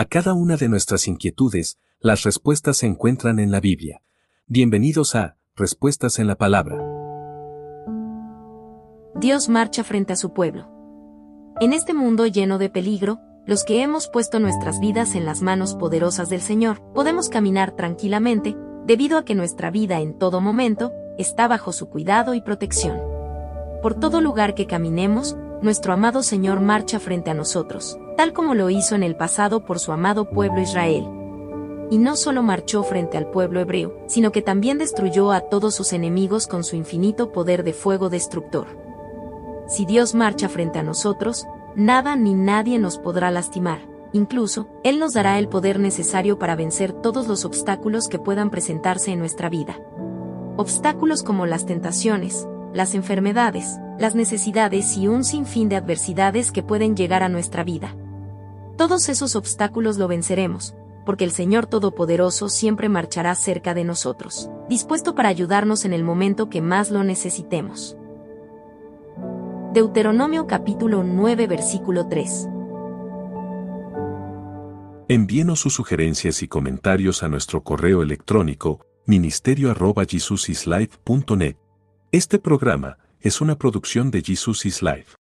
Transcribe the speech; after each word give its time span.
A 0.00 0.06
cada 0.06 0.32
una 0.32 0.56
de 0.56 0.70
nuestras 0.70 1.06
inquietudes, 1.08 1.78
las 2.00 2.22
respuestas 2.22 2.78
se 2.78 2.86
encuentran 2.86 3.38
en 3.38 3.50
la 3.50 3.60
Biblia. 3.60 4.00
Bienvenidos 4.46 5.14
a 5.14 5.36
Respuestas 5.54 6.18
en 6.18 6.26
la 6.26 6.36
Palabra. 6.36 6.82
Dios 9.16 9.50
marcha 9.50 9.84
frente 9.84 10.14
a 10.14 10.16
su 10.16 10.32
pueblo. 10.32 10.70
En 11.60 11.74
este 11.74 11.92
mundo 11.92 12.26
lleno 12.26 12.56
de 12.56 12.70
peligro, 12.70 13.20
los 13.44 13.62
que 13.62 13.82
hemos 13.82 14.08
puesto 14.08 14.40
nuestras 14.40 14.80
vidas 14.80 15.14
en 15.14 15.26
las 15.26 15.42
manos 15.42 15.74
poderosas 15.74 16.30
del 16.30 16.40
Señor, 16.40 16.80
podemos 16.94 17.28
caminar 17.28 17.72
tranquilamente, 17.76 18.56
debido 18.86 19.18
a 19.18 19.26
que 19.26 19.34
nuestra 19.34 19.70
vida 19.70 20.00
en 20.00 20.18
todo 20.18 20.40
momento 20.40 20.94
está 21.18 21.46
bajo 21.46 21.74
su 21.74 21.90
cuidado 21.90 22.32
y 22.32 22.40
protección. 22.40 22.98
Por 23.82 24.00
todo 24.00 24.22
lugar 24.22 24.54
que 24.54 24.66
caminemos, 24.66 25.36
nuestro 25.60 25.92
amado 25.92 26.22
Señor 26.22 26.60
marcha 26.60 27.00
frente 27.00 27.28
a 27.28 27.34
nosotros, 27.34 27.98
tal 28.20 28.34
como 28.34 28.54
lo 28.54 28.68
hizo 28.68 28.94
en 28.94 29.02
el 29.02 29.16
pasado 29.16 29.64
por 29.64 29.78
su 29.78 29.92
amado 29.92 30.28
pueblo 30.28 30.60
Israel. 30.60 31.08
Y 31.90 31.96
no 31.96 32.16
solo 32.16 32.42
marchó 32.42 32.82
frente 32.82 33.16
al 33.16 33.30
pueblo 33.30 33.60
hebreo, 33.60 33.96
sino 34.08 34.30
que 34.30 34.42
también 34.42 34.76
destruyó 34.76 35.32
a 35.32 35.40
todos 35.40 35.74
sus 35.74 35.94
enemigos 35.94 36.46
con 36.46 36.62
su 36.62 36.76
infinito 36.76 37.32
poder 37.32 37.64
de 37.64 37.72
fuego 37.72 38.10
destructor. 38.10 38.66
Si 39.68 39.86
Dios 39.86 40.14
marcha 40.14 40.50
frente 40.50 40.78
a 40.78 40.82
nosotros, 40.82 41.46
nada 41.74 42.14
ni 42.14 42.34
nadie 42.34 42.78
nos 42.78 42.98
podrá 42.98 43.30
lastimar. 43.30 43.88
Incluso, 44.12 44.68
Él 44.84 44.98
nos 44.98 45.14
dará 45.14 45.38
el 45.38 45.48
poder 45.48 45.80
necesario 45.80 46.38
para 46.38 46.56
vencer 46.56 46.92
todos 46.92 47.26
los 47.26 47.46
obstáculos 47.46 48.06
que 48.06 48.18
puedan 48.18 48.50
presentarse 48.50 49.12
en 49.12 49.18
nuestra 49.18 49.48
vida. 49.48 49.80
Obstáculos 50.58 51.22
como 51.22 51.46
las 51.46 51.64
tentaciones, 51.64 52.46
las 52.74 52.94
enfermedades, 52.94 53.78
las 53.98 54.14
necesidades 54.14 54.98
y 54.98 55.08
un 55.08 55.24
sinfín 55.24 55.70
de 55.70 55.76
adversidades 55.76 56.52
que 56.52 56.62
pueden 56.62 56.94
llegar 56.94 57.22
a 57.22 57.30
nuestra 57.30 57.64
vida. 57.64 57.96
Todos 58.80 59.10
esos 59.10 59.36
obstáculos 59.36 59.98
lo 59.98 60.08
venceremos, 60.08 60.74
porque 61.04 61.24
el 61.24 61.32
Señor 61.32 61.66
Todopoderoso 61.66 62.48
siempre 62.48 62.88
marchará 62.88 63.34
cerca 63.34 63.74
de 63.74 63.84
nosotros, 63.84 64.48
dispuesto 64.70 65.14
para 65.14 65.28
ayudarnos 65.28 65.84
en 65.84 65.92
el 65.92 66.02
momento 66.02 66.48
que 66.48 66.62
más 66.62 66.90
lo 66.90 67.04
necesitemos. 67.04 67.98
Deuteronomio 69.74 70.46
capítulo 70.46 71.04
9 71.04 71.46
versículo 71.46 72.08
3 72.08 72.48
Envíenos 75.08 75.60
sus 75.60 75.74
sugerencias 75.74 76.42
y 76.42 76.48
comentarios 76.48 77.22
a 77.22 77.28
nuestro 77.28 77.62
correo 77.62 78.02
electrónico 78.02 78.80
ministerio.jesusislife.net. 79.04 81.56
Este 82.12 82.38
programa 82.38 82.96
es 83.20 83.42
una 83.42 83.56
producción 83.56 84.10
de 84.10 84.22
Jesus 84.22 84.64
is 84.64 84.80
Life. 84.80 85.19